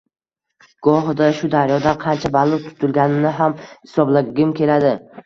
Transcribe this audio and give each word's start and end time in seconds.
Gohida 0.85 1.27
shu 1.41 1.49
daryodan 1.55 1.99
qancha 2.05 2.31
baliq 2.37 2.63
tutilganini 2.71 3.35
ham 3.41 3.55
hisoblagim 3.67 4.57
keladi. 4.63 4.97